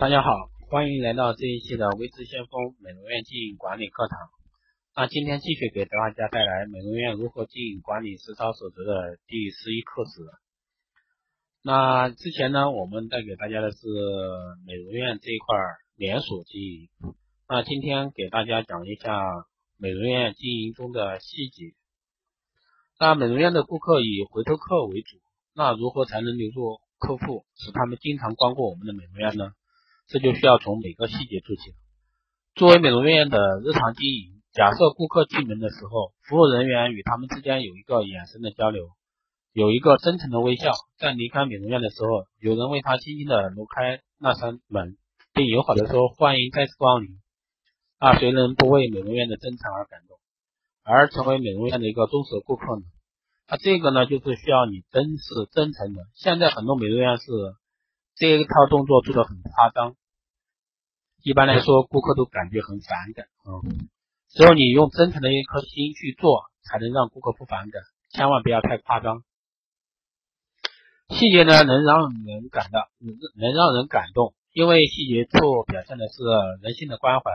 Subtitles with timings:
[0.00, 4.18] 大家好，欢迎来到这一期的微知先锋美容院经营管理课堂。
[4.96, 10.22] 那今天继续给大家带来美容院如何经营管理实操守则的第十一课时。
[11.62, 13.76] 那之前呢，我们带给大家的是
[14.66, 15.54] 美容院这一块
[15.96, 16.88] 连锁经营。
[17.46, 19.20] 那今天给大家讲一下
[19.76, 21.74] 美容院经营中的细节。
[22.98, 25.18] 那美容院的顾客以回头客为主，
[25.54, 29.52] 那如何才能留住客户，使他们经常光顾我们的美容院呢？
[30.10, 31.72] 这就需要从每个细节做起。
[32.56, 38.88] 作为美容院的日常经营，假设顾客进门的时候，服务人员与他们之间有一个眼神的交流，
[39.52, 40.72] 有一个真诚的微笑。
[40.98, 44.96] 在离开美容院的时候，有人为他轻轻的挪开那扇门，
[45.32, 47.10] 并友好的说“欢迎再次光临”。
[48.02, 50.18] 那谁能不为美容院的真诚而感动，
[50.82, 52.82] 而成为美容院的一个忠实顾客呢？
[53.48, 56.02] 那这个呢，就是需要你真实真诚的。
[56.14, 57.24] 现在很多美容院是
[58.16, 59.94] 这一套动作做的很夸张。
[61.22, 63.26] 一般来说，顾客都感觉很反感。
[63.44, 63.88] 嗯，
[64.28, 67.82] 只有你用真诚的一颗心去做，才能让顾客不反感。
[68.10, 69.22] 千万不要太夸张。
[71.08, 72.88] 细节呢，能让人感到，
[73.36, 76.22] 能让人感动，因为细节处表现的是
[76.62, 77.30] 人性的关怀，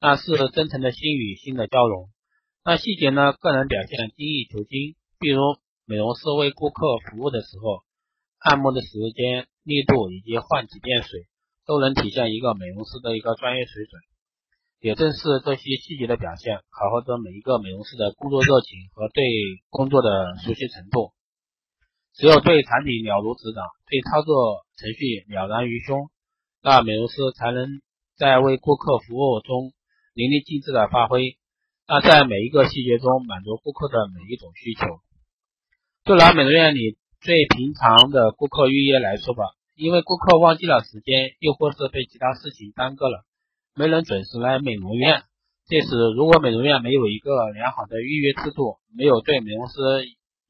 [0.00, 2.08] 那是真诚的心与心的交融。
[2.64, 4.96] 那细节呢，个人表现精益求精。
[5.18, 5.40] 比如，
[5.84, 7.82] 美容师为顾客服务的时候，
[8.38, 11.28] 按摩的时间、力度以及换几遍水。
[11.66, 14.00] 都能体现一个美容师的一个专业水准，
[14.80, 19.24] 也正是这些细节的表现，考核着每一个美容师的工作热情和对
[19.70, 21.12] 工作的熟悉程度。
[22.14, 26.10] 只有对产品了如指掌，对操作程序了然于胸，
[26.62, 27.80] 那美容师才能
[28.16, 29.72] 在为顾客服务中
[30.12, 31.38] 淋漓尽致的发挥。
[31.86, 35.00] 那在每一个细节中满足顾客的每一种需求。
[36.04, 39.44] 就拿美容院里最平常的顾客预约来说吧。
[39.74, 43.24] 因为顾客忘记了时间，又或是被其他事情耽搁了，
[43.74, 45.22] 没能准时来美容院。
[45.66, 49.78] 这时，如果美容院没有一个良好的预约制度，没有对美容师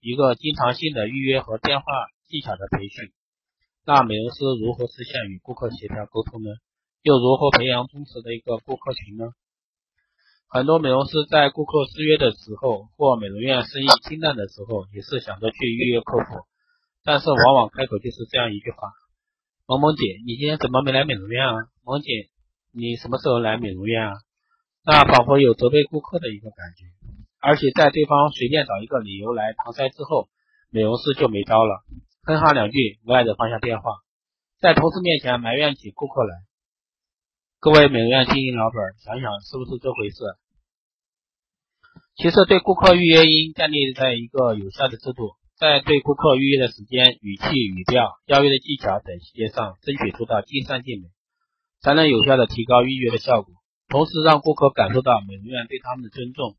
[0.00, 1.84] 一个经常性的预约和电话
[2.26, 3.12] 技巧的培训，
[3.86, 6.50] 那美容师如何实现与顾客协调沟通呢？
[7.02, 9.26] 又如何培养忠实的一个顾客群呢？
[10.48, 16.44] 很多美容师在顾客失约的时候，或美容院生意清淡的时候，也是想着去预约客户，
[17.04, 18.88] 但是往往开口就是这样一句话。
[19.72, 21.54] 萌萌姐，你今天怎么没来美容院啊？
[21.82, 22.28] 萌姐，
[22.72, 24.12] 你什么时候来美容院啊？
[24.84, 26.84] 那仿佛有责备顾客的一个感觉，
[27.40, 30.28] 而且在对方随便找一个理由来搪塞之后，
[30.68, 31.86] 美容师就没招了，
[32.24, 33.92] 哼哈两句，无奈的放下电话，
[34.60, 36.34] 在同事面前埋怨起顾客来。
[37.58, 40.16] 各位美容院经营老板，想想是不是这回事？
[42.16, 45.30] 其实对顾客预约应建立在一个有效的制度。
[45.62, 51.06] 在对顾客预约的时间、语气、语调、邀约的技巧等细节上，争取做到尽善尽美，
[51.80, 53.54] 才能有效的提高预约的效果，
[53.86, 56.56] 同时让顾客感受到美容院对他们的尊重，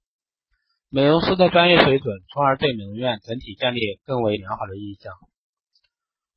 [0.89, 5.11] 美容师的专业水准，从而对美容院整体建立更为良好的印象。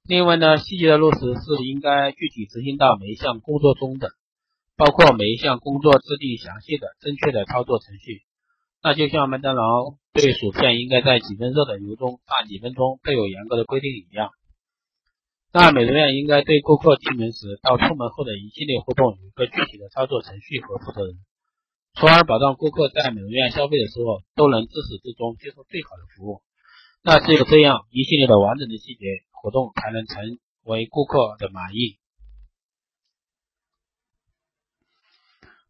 [0.02, 4.08] 另外呢，细节的落实是应该具体执行到每一项工作中的，
[4.74, 8.25] 包括每一项工作制定详细的、正确的操作程序。
[8.86, 9.98] 那就像麦当劳。
[10.12, 14.30] 对薯片应该在几分热的油中炸几分钟，都有严格的规定一样。
[15.52, 21.18] 那美容院应该对顾客进门时到出门后的一系列活动有一个具体的操作程序和负责人，
[21.94, 26.42] 从而保障顾客在美容院消费的时候都能自始至终接受最好的服务。
[27.02, 31.98] 那只有这样，一系列的完整的细节活动才能成为顾客的满意。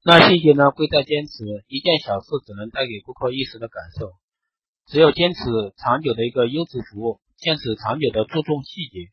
[0.09, 4.13] 那细节呢，贵在坚持，一件小事只能带给顾客一时的感受。
[4.87, 5.41] 只有坚持
[5.77, 9.11] 长久的一个优质服务，坚持长久的注重细节，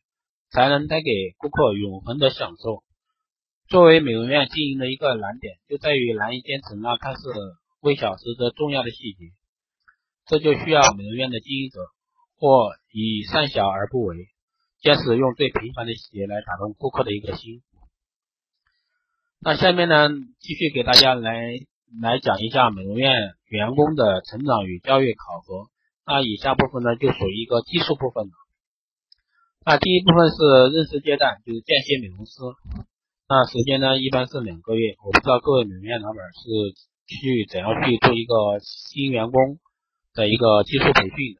[0.52, 2.84] 才能带给顾客永恒的享受。
[3.66, 7.22] 作为美容院经营的一个难点，就在于难以坚持那看似
[7.80, 9.34] 微小实则重要的细节。
[10.28, 11.80] 这就需要美容院的经营者，
[12.38, 14.28] 或以善小而不为，
[14.80, 17.64] 坚持用最平凡的细节来打动顾客的一个心。
[19.40, 20.08] 那下面呢，
[20.40, 21.54] 继续给大家来。
[22.02, 23.14] 来讲一下美容院
[23.46, 25.70] 员工的成长与教育考核。
[26.04, 28.32] 那以下部分呢，就属于一个技术部分了。
[29.64, 32.32] 那第一部分是认识阶段，就是见习美容师。
[33.28, 34.96] 那时间呢，一般是两个月。
[35.06, 36.74] 我不知道各位美容院老板是
[37.06, 39.60] 去怎样去做一个新员工
[40.14, 41.38] 的一个技术培训。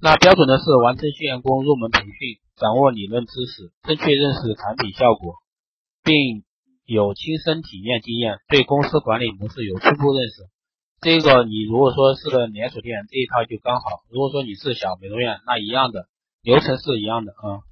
[0.00, 5.36] 那标准的是完成新员工入门培训，掌握理论知识，正确认识产品效果，
[6.02, 6.42] 并。
[6.92, 10.42] 有亲身体验经验，对公司管理模式有初步认识。
[11.00, 16.06] 这个你如果说是个连锁店，这一套就刚好；如果说你是小美容院，那一样的
[16.42, 17.64] 流程是一样的啊，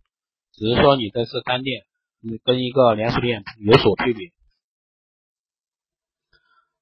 [0.55, 1.83] 只是说你这是单店，
[2.23, 4.33] 你跟一个连锁店有所区别。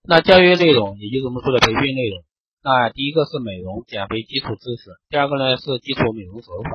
[0.05, 2.23] 那教育内容，也就是我们说的培训内容，
[2.63, 6.71] 那第一个是美容减肥基础知识，第二个呢是基础美容手法，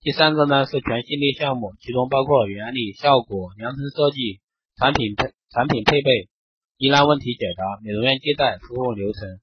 [0.00, 4.40] 第三个呢是全系列项目，其中包括原理、效果、量身设计、
[4.76, 6.28] 产品配产品配备、
[6.76, 9.40] 疑难问题解答、美容院接待服务流程。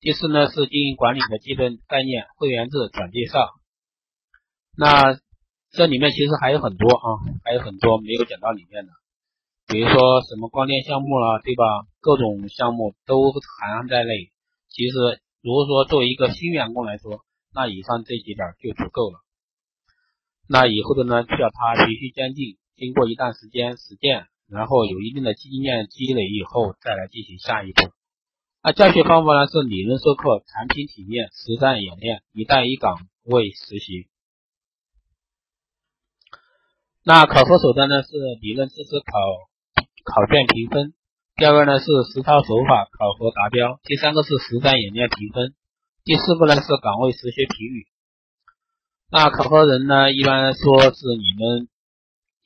[0.00, 3.50] 第四呢是经营管理的基本概念，会员制转介绍。
[4.76, 5.18] 那
[5.70, 7.08] 这里面其实还有很多啊，
[7.44, 8.92] 还有很多没有讲到里面的。
[9.66, 11.64] 比如说什么光电项目啦，对吧？
[12.00, 14.30] 各种项目都含在内。
[14.68, 19.18] 其实，如果说作为一个新员工来说，那以上这几点就足够了。
[20.46, 27.90] 那以后的呢，需要他循序渐进，经过一段时间实践，然后有一定的经验积累以后，再来进行下一步。
[28.62, 34.08] 那教学方法呢，是理论授课、产品体验、实战演练，一带一岗位实习。
[37.04, 38.10] 那考核手段呢，是
[38.40, 39.50] 理论知识考。
[40.06, 40.94] 考卷评分，
[41.34, 45.52] 第二个呢是实操手法考核达标，第三个是实战演练评分，
[46.04, 47.88] 第四个呢是岗位实习评语。
[49.10, 51.68] 那考核人呢，一般说是你们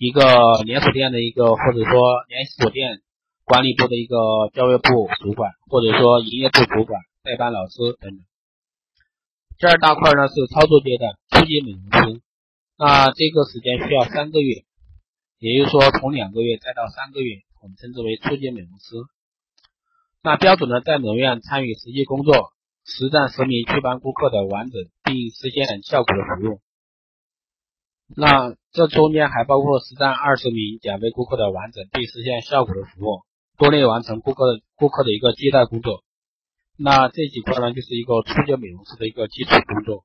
[0.00, 0.24] 一个
[0.64, 3.02] 连锁店的一个，或者说连锁店
[3.44, 8.20] 管理部的一个教育部主管，或者说营业部主管、代班老师等等。
[9.58, 12.22] 第二大块呢是操作阶段，初级美容师，
[12.78, 14.64] 那这个时间需要三个月，
[15.38, 17.42] 也就是说从两个月再到三个月。
[17.60, 18.96] 我们称之为初级美容师。
[20.22, 22.54] 那标准呢在美容院参与实际工作，
[22.86, 26.62] 实战实名祛斑顾客的完整并实现效果的服务。
[28.16, 33.22] 那这中间还包括实战二十名减肥顾客的完整并实现效果的服务，
[33.56, 36.02] 多类完成顾客顾客的一个接待工作。
[36.76, 40.04] 那这几块呢，就是一个初级美容师的一个基础工作。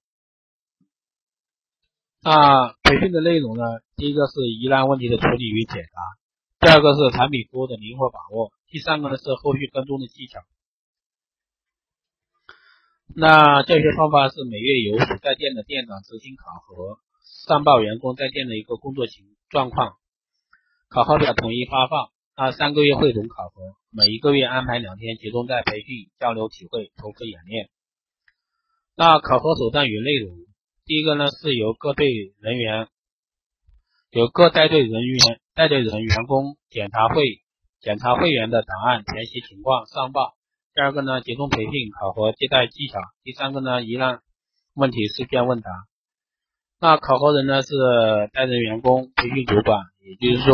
[2.21, 3.63] 那培训的内容呢，
[3.95, 6.67] 第一个是疑难问题的处理与解答。
[6.67, 10.39] 第二个是产品服务的灵活把握，第三个呢是后续跟踪的技巧。
[13.15, 16.97] 那教学方法是每月由所在店的店长执行考核，
[17.47, 19.93] 上报员工在店的一个工作情状况，
[20.89, 23.61] 考核表统一发放，那三个月汇总考核，
[23.91, 27.69] 每一个月安排两天集中在培训、交流、体会、重复演练。
[28.95, 30.37] 那考核手段与内容，
[30.85, 32.07] 第一个呢是由各队
[32.39, 32.87] 人员，
[34.09, 35.39] 由各带队人员。
[35.55, 37.39] 带队人员工检查会
[37.79, 40.33] 检查会员的档案填写情况上报。
[40.73, 42.99] 第二个呢，集中培训考核接待技巧。
[43.23, 44.19] 第三个呢，疑难
[44.73, 45.69] 问题试卷问答。
[46.85, 47.73] 那考核人呢是
[48.31, 50.53] 带人员工培训主管，也就是说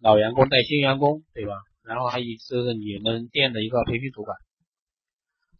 [0.00, 1.52] 老员工带新员工，对吧？
[1.84, 4.36] 然后还有就是你们店的一个培训主管。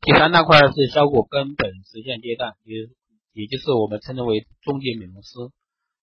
[0.00, 2.88] 第三大块是效果根本实现阶段，也
[3.32, 5.38] 也就是我们称之为中级美容师。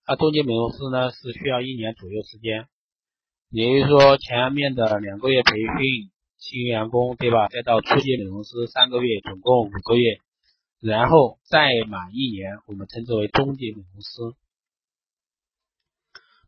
[0.08, 2.68] 那中级美容师呢是需要一年左右时间。
[3.50, 7.50] 也就是说，前面的两个月培训新员工，对吧？
[7.50, 10.22] 再到初级美容师三个月，总共五个月，
[10.80, 14.38] 然后再满一年，我们称之为中级美容师。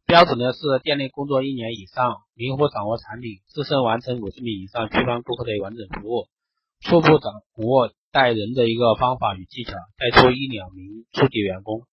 [0.06, 6.28] 标准呢是店内工作一年以上，灵活掌握产品，自身完成五十米以上祛斑顾客的完整服务，
[6.80, 11.84] 初步掌握带人的一个方法与技巧，带出一两名初级员工。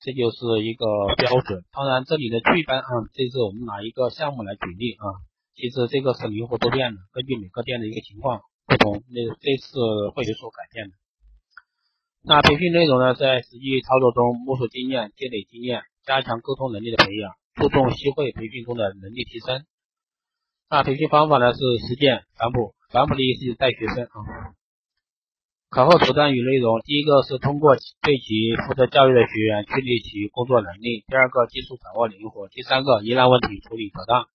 [0.00, 0.84] 这就是一个
[1.16, 5.06] 标准，当然这里的祛斑啊，这是我们拿一个项目来举例啊，
[5.54, 9.78] 其实这个是灵活多变的，根据每个店的一个情况不同，那这次
[10.10, 10.96] 会有所改变的。
[12.24, 19.66] 那培训内容呢，在实际操作中摸索经验、积累经验，加强沟通能力的培养，注重西会培训中的能力提升。
[20.70, 24.54] 那培训方法呢是实践反哺，反哺的意思是带学生啊。
[25.68, 34.28] 考核手段与内容，第一个是通过对其负责教育的学员确立其工作能力；第二个技术掌握灵活；第三个疑难问题处理得当。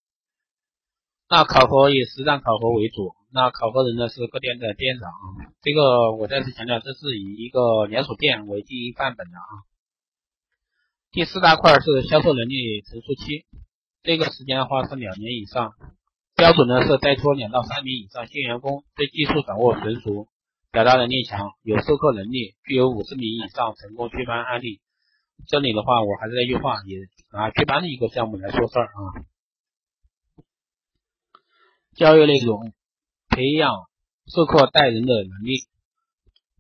[1.30, 5.12] 那考核以实战考核为主，那考核人呢是各店的店长。
[5.62, 9.68] 这个我再次强调，这是以一个连锁店为经营范本的啊。
[11.12, 13.46] 第四大块是销售能力成熟期，
[14.04, 15.74] 这个时间的话是两年以上，
[16.36, 20.28] 标准呢是带出两到三名以上新员工，对技术掌握纯熟。
[20.70, 24.82] 表达能力强，有授课能力，具有五十名以上成功祛斑案例。
[25.48, 26.98] 这里的话，我还是那句话，也
[27.32, 29.26] 拿祛斑的一个项目来说事儿啊。
[31.96, 32.74] 教育内容，
[33.38, 33.86] 培养
[34.26, 35.70] 授课带人的能力。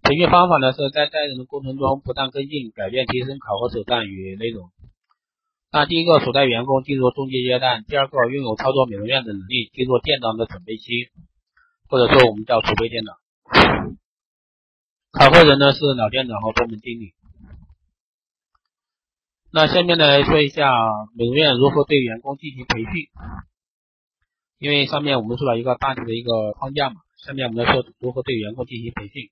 [0.04, 4.70] 培训方法呢，是在带人的过程中不断跟进、改变、提升考核手段与内容。
[5.72, 11.10] 那第一个，所带员工进入中级阶段；第二个，拥有操作美容院的能力，进入店长的准备期，
[11.90, 13.18] 或者说我们叫储备店长。
[15.12, 17.16] 考核人呢是老店长和部门经理。
[19.52, 20.72] 那下面来说一下
[21.16, 22.92] 美容院如何对员工进行培训，
[24.60, 26.96] 因为上面我们说了一个大体的一个框架嘛，
[27.26, 29.30] 下面我们来说如何对员工进行培训。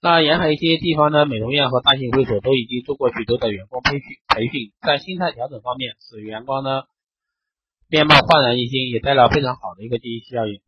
[0.00, 6.82] 那沿海一些地方的美容院和大型会所都已经做过许多的员工培训，培训在心态调整方面，使员工呢
[7.88, 10.60] 面貌焕然一新，也带来非常好的一个积极效应。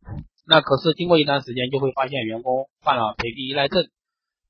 [0.47, 3.89] 那可是经过一段时间，就会发现员工患了培训依赖症。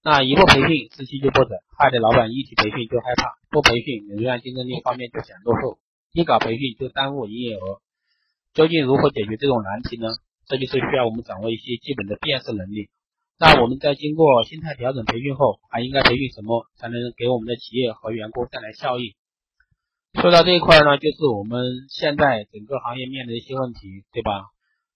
[0.03, 5.79] 那一不培训，士气就不整，害得老板一提培训就害怕，不培训，美容院竞争力方面就显落后，
[6.15, 7.81] 一搞培训就耽误营业额。
[8.53, 10.07] 究竟如何解决这种难题呢？
[10.47, 12.87] 这就是需要我们掌握一些基本的辨识能力。
[13.37, 19.17] 那我们在经过心态调整培训后，还应该培训什么，才能给我们的企业和员工带来效益？
[20.13, 24.47] 说到这一块呢，就是我们现在整个行业面临一些问题，对吧？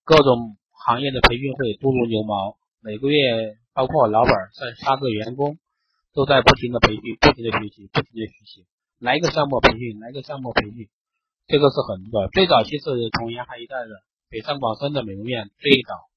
[0.05, 5.57] 各种行业的培训会多如牛毛，每个月包括老板在下个员工
[6.13, 8.65] 都在不停的培训，不停的学习，不停的学习，
[8.99, 10.87] 来一个项目培训，来一个项目培训，
[11.49, 12.29] 这个是很多的。
[12.29, 13.89] 最早期是从沿海一带的
[14.29, 16.07] 北上广深的美容院最早。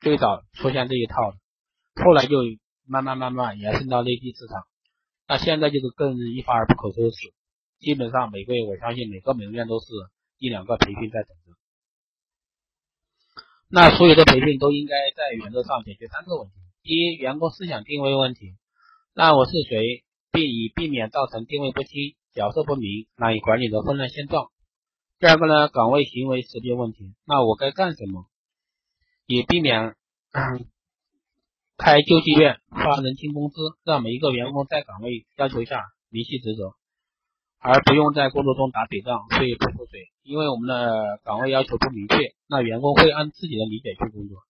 [0.00, 1.34] 最早出现这一套，
[2.04, 2.38] 后来就
[2.86, 4.66] 慢慢慢慢延伸到内地市场，
[5.26, 7.32] 那现在就是更一发而不可收拾。
[7.80, 9.86] 基本上每个月，我相信每个美容院都是
[10.38, 11.58] 一两个培训在等着。
[13.68, 18.54] 那所有的培训都应该在原则上解决三个问题：第一，员工思想定位问题，
[19.14, 24.50] 那我是谁，并以避免造成定位不清、角色不明、难以管理的混乱现状；
[25.18, 28.26] 第二个呢，岗位行为识别问题，那我该干什么？
[29.24, 29.96] 也避免
[31.78, 36.74] 开救济院、发人情工资，让每一个员工在岗位要求下明细职责，
[37.58, 40.12] 而不用在工作中打嘴仗、睡泼水。
[40.22, 44.42] 因为我们的岗位要求不明确，那员工会按自己的理解去工作。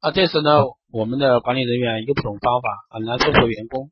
[0.00, 3.90] 那这时呢，我们的管理人员又不懂方法，很难说服员工，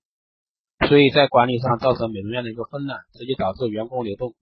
[0.89, 4.35] 所以在管理上造成美容院的一个混乱，直接导致员工流动。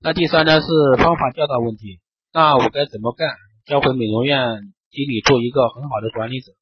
[0.00, 0.66] 那第三呢是
[0.98, 2.00] 方法教导问题，
[2.32, 3.28] 那我该怎么干？
[3.66, 6.52] 教会美容院经理做一个很好的管理者，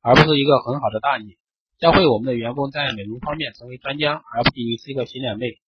[0.00, 1.36] 而不是一个很好的大爷。
[1.78, 5.60] 教会我们的员工在美容方面成为专家，而不仅仅是一个洗脸妹，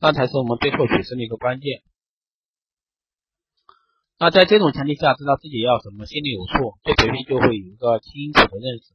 [0.00, 1.82] 那才是我们最后取胜的一个关键。
[4.18, 8.94] 那在这种前提下，知道自己要什么，心里有数，对培训就会有一个清楚的认识，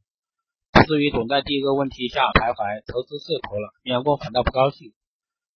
[0.86, 2.86] 至于总在第一个问题下徘徊。
[2.86, 4.94] 投资是投了，员工反倒不高兴，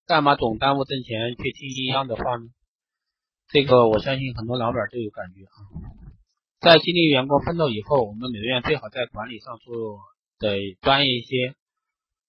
[0.06, 2.50] 干嘛总耽误挣钱，去听一样的话呢？
[3.48, 5.58] 这个我相信很多老板都有感觉啊，
[6.60, 10.00] 在激励员工奋斗以后，我们美容院最好在管理上做
[10.38, 11.56] 的专业一些，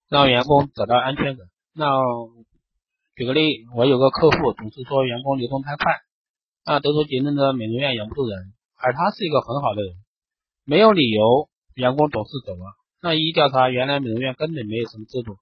[0.09, 1.47] 让员工找到安全感。
[1.75, 1.87] 那
[3.17, 5.93] 举个例，我有个客户总是说员工流动太快，
[6.65, 9.95] 那，得出结论的美容院养不住人，而他是一个很好的人，
[10.65, 12.80] 没有理由员工总是走了。
[13.03, 15.39] 那一调查，原来美容院根本没有什么制度，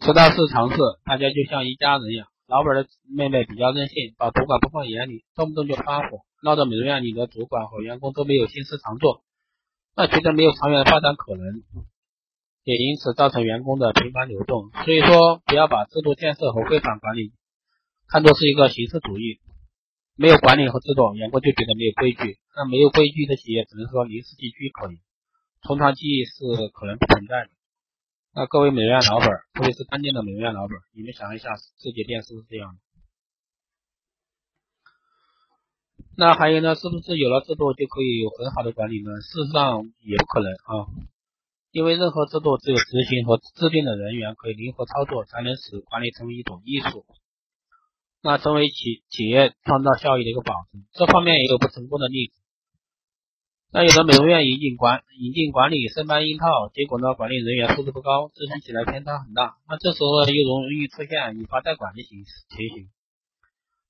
[0.00, 2.26] 迟到是常事，大家就像一家人一样。
[2.48, 9.22] 老板的妹妹比较任性，把主管不放眼里，动不动就发火，闹得美容院里的主管和员工都没有心思常做，
[9.94, 11.62] 那觉得没有长远的发展可能，
[12.64, 14.70] 也因此造成员工的频繁流动。
[14.84, 17.32] 所以说，不要把制度建设和规范管理
[18.08, 19.38] 看作是一个形式主义，
[20.16, 22.38] 没有管理和制度，员工就觉得没有规矩。
[22.56, 24.98] 那没有规矩的企业，只能说临时起居可以，
[25.62, 27.50] 从长计议是可能不存在的。
[28.34, 32.80] 那各位美容院老板，特别是单店的美容院老板，你们想一下，世界店是不是这样的？
[36.16, 39.10] 那还有呢，是不是有了制度就可以有很好的管理呢？
[39.20, 40.86] 事实上也不可能啊，
[41.70, 47.06] 因为任何制度只有执行和制定的人员可以灵活操作，才能使管理成为一种艺术，
[48.20, 50.84] 那成为企企业创造效益的一个保证。
[50.92, 52.34] 这方面也有不成功的例子。
[53.70, 59.56] 那有的美容院引进管引进管理生搬硬套，结果呢，管理人员素质不高，执行起来偏差很大。
[59.68, 62.88] 那这时候呢又容易出现以罚代管的形情形。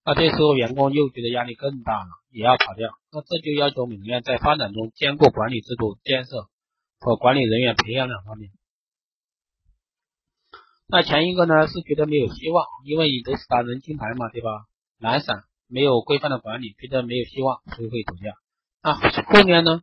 [0.04, 2.90] 那这时候员工又觉得压力更大了，也要跑掉。
[3.12, 6.49] 那这就要求美容院在发展中兼顾管理制度建设
[6.99, 8.50] 和管理人员培养两方面。
[10.88, 14.49] 那前一个呢是觉得没有希望，因为你都是打人情牌嘛，对吧？
[14.99, 18.35] 懒散，没有规范的管理，觉得没有希望，所以会走掉。
[18.82, 19.82] 那后面呢？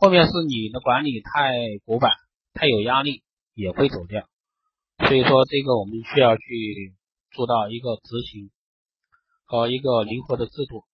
[0.00, 2.12] 后面是你的管理太古板，
[2.54, 3.22] 太有压力，
[3.54, 4.26] 也会走掉。
[4.98, 6.94] 所以说，这个我们需要去
[7.30, 8.50] 做到一个执行
[9.44, 10.84] 和一个灵活的制度。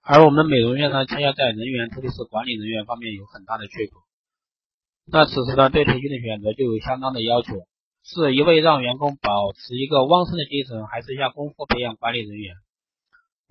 [0.00, 4.00] 而我们美容院呢，恰恰在人员，特别是管理人员方面有很大的缺口。
[5.06, 7.52] 那此时呢，对培训的选择就有相当的要求：
[8.02, 12.56] 是一味让员工保持一个旺盛的精神，还是下功夫培养管理人员？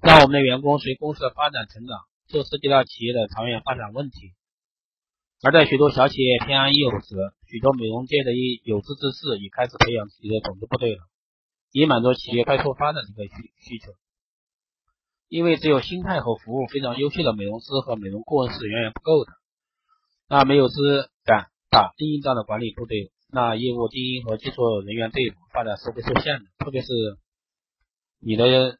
[0.03, 4.33] 让我们的员工随公司的发展成长，这涉及到企业的长远发展问题。
[5.41, 7.15] 而在许多小企业偏安一隅时，
[7.47, 11.03] 许多美容界的一有志之士已开始培养自己的种子部队了，
[11.71, 13.93] 以满足企业快速发展的一个需需求。
[15.29, 19.31] 因为只有心态和服务非常优秀的美容师和美容顾问是远远不够的。
[20.27, 26.45] 那没有资感、打硬仗的管理部队，那业务精英和技术人员队伍发展是会受限的。
[26.59, 26.89] 特别是
[28.19, 28.77] 你的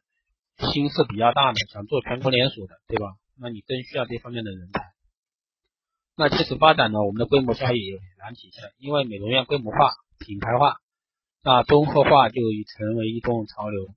[0.58, 3.16] 心是比较大的，想做全国连锁的，对吧？
[3.38, 4.92] 那你更需要这方面的人才。
[6.16, 10.76] 那其实发展呢，我们的规模效益也难体现，因为美容院规模化、品牌化，
[11.42, 13.88] 那综合化就已成为一种潮流。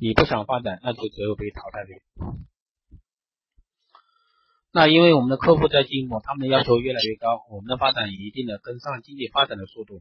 [0.00, 1.90] 你不想发展，那就只有被淘汰的。
[4.70, 10.00] 那因为我们的客户在进步，他们的要求越来越高，我们的发展也一定的跟上经济发展的速度。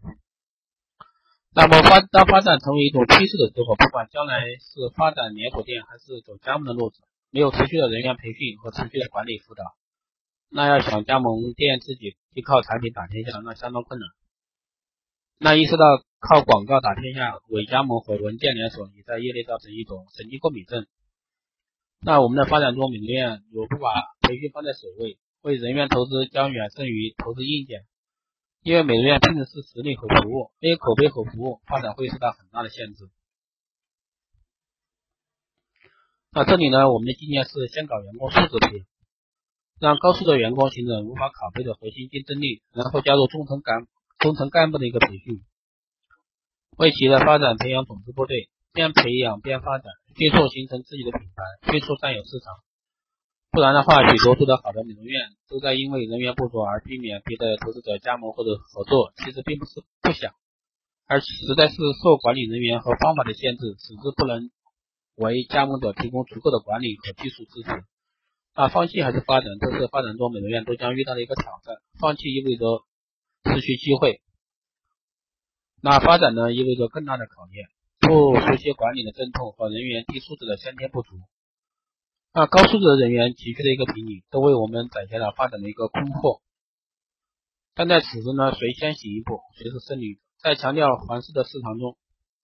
[1.56, 9.64] 那么发当发展成为一种趋势的时候，不管将来是发展连锁店还是走加盟的路子，没有持续的人员培训和持续的管理辅导，
[10.50, 14.10] 那要想加盟店自己依靠产品打天下，那相当困难。
[15.40, 15.86] 那意识到。
[16.26, 20.88] 靠广告打天下，伪加盟和文件连锁也在业内造成一种神经过敏症。
[22.00, 23.90] 那我们的发展中，美容院有不把
[24.22, 27.82] 培训放在首位，为人员投资将远胜于投资硬件。
[28.64, 33.10] 因为美容院拼的是实力和服务，没有口碑和服务，发展会受到很大的限制。
[36.32, 38.86] 那这里呢，我们的经验是先搞员工素质培养，
[39.80, 43.86] 让高素质员工形成无法拷贝的核心竞争力，然后加入中层干
[44.18, 45.44] 中层干部的一个培训。
[46.78, 52.64] 为企业的发展培养种子部队，边培养边发展，迅速形成自己的品牌，迅速占有市场。
[53.54, 59.14] 不然的话，许多做得好的美容院都在因为人员不足而避免别的投资者加盟或者合作。
[59.16, 60.34] 其实并不是不想，
[61.06, 64.50] 而实在是受管理人员和方法的限制，使之不能
[65.14, 67.86] 为加盟者提供足够的管理和技术支持。
[68.56, 71.76] 那放弃还是发展，这是发展中美容院都将遇到的一个挑战。
[72.00, 72.82] 放弃意味着
[73.54, 74.20] 失去机会。
[75.80, 77.68] 那发展呢，意味着更大的考验，
[78.00, 81.20] 不熟悉管理的阵痛和人员低素质的先天不足。
[82.36, 86.42] 那高素质的人员急需的一个瓶颈，都为我们展现了发展的一个困惑。
[87.76, 90.22] 但在此时呢，谁先行一步，谁是胜利者。
[90.42, 91.96] 在强调环视的市场中，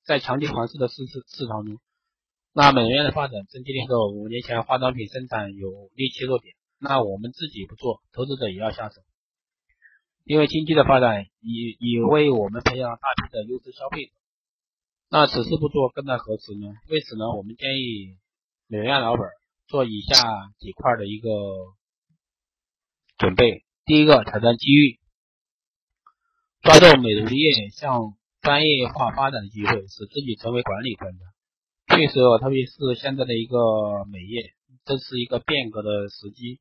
[0.05, 1.79] 在强劲环视的市市市场中，
[2.53, 6.53] 那美容院的发展正经历着五年前化妆品生产有力切入点。
[6.77, 9.01] 那我们自己不做，投资者也要下手。
[10.23, 14.11] 因为经济的发展已已为我们培养大批的优质消费者，
[15.09, 16.67] 那此事不做更待何时呢？
[16.89, 18.19] 为此呢，我们建议
[18.67, 19.25] 美容院老板
[19.69, 20.17] 做以下
[20.57, 21.29] 几块的一个
[23.19, 24.99] 准备：第一个，挑战机遇，
[26.63, 31.19] 抓住美容业向专业化发展的机会，使自己成为管理专家。
[31.95, 34.55] 确实，特别是现在的一个美业，
[34.85, 36.59] 这是一个变革的时机。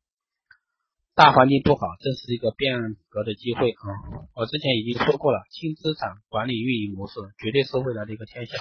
[1.14, 3.88] 大环境不好，这是一个变革的机会啊！
[4.34, 8.58] 我之前已经说过了，轻资产管理运营模式绝对是未来的一个天下，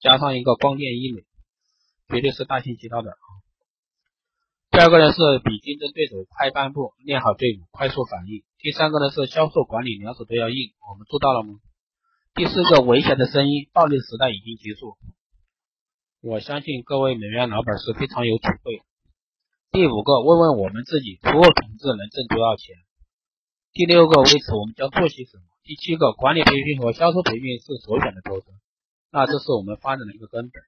[0.00, 1.22] 加上一个光电医美，
[2.08, 3.16] 绝对是大行其道的！
[4.76, 8.44] 第二个呢是比竞争对手快半步，练好队伍，快速反应。
[8.58, 11.56] 第三个呢是销售管理两手都要硬，我们做到了吗？
[12.34, 14.98] 第四个危险的声音，暴力时代已经结束。
[16.20, 18.82] 我相信各位美容院老板是非常有体会。
[19.72, 22.76] 第五个，问问我们自己，服务品质能挣多少钱？
[23.72, 25.44] 第六个，为此我们将做些什么？
[25.64, 28.52] 第七个，管理培训和销售培训是首选的投资，
[29.10, 30.62] 那这是我们发展的一个根本。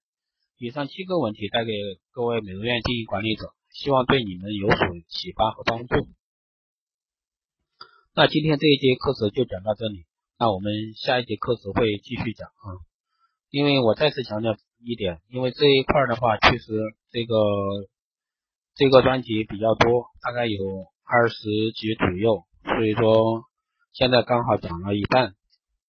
[0.56, 1.72] 以上七个问题带给
[2.10, 4.78] 各位美容院经营管理者，希望对你们有所
[5.08, 6.08] 启发和帮助。
[8.14, 10.06] 那今天这一节课时就讲到这里，
[10.38, 12.66] 那我们下一节课时会继续讲啊。
[13.50, 16.72] 因为我再次强调一点，因为这一块的话，确实
[17.10, 17.34] 这个。
[18.74, 21.34] 这个专辑比较多，大概有二十
[21.74, 23.42] 集左右，所以说
[23.92, 25.34] 现在刚好讲了一半，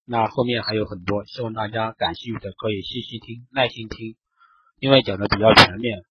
[0.06, 4.16] 那后面还有很多，希望大家感兴趣的可以细细听，耐心听，
[4.80, 6.02] 因为讲的比较全面，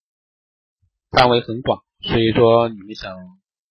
[1.10, 3.16] 范围很广，所以说你们想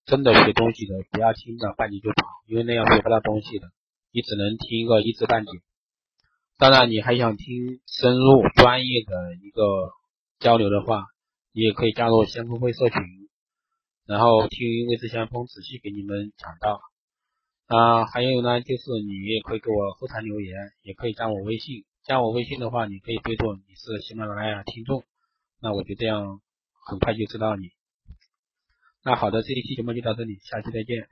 [0.06, 3.68] 真的学东西的，不要听着半截就跑，因为那样学不到东西的，
[4.12, 5.52] 你只能听一个一知半解。
[6.58, 9.62] 当然，你还想听深入专业的一个
[10.40, 11.06] 交流的话。
[11.54, 13.02] 你也可以加入先锋会社群，
[14.06, 16.80] 然后听未知先锋仔细给你们讲到。
[17.66, 21.84] 啊，还有呢，就是你也可以给我后台留言，也可以加我微信。
[22.04, 25.04] 加我微信的话，你可以备注你是喜马拉雅听众，
[25.60, 26.40] 那我就这样
[26.88, 27.72] 很快就知道你。
[29.04, 31.08] 那好的，这一期节目就到这里，下期再见。